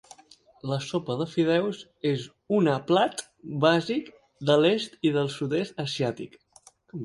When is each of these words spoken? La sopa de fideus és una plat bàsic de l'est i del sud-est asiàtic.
La 0.69 0.77
sopa 0.85 1.17
de 1.19 1.27
fideus 1.33 1.81
és 2.13 2.25
una 2.61 2.75
plat 2.93 3.23
bàsic 3.69 4.13
de 4.51 4.59
l'est 4.65 5.01
i 5.11 5.15
del 5.21 5.33
sud-est 5.39 5.87
asiàtic. 5.89 6.45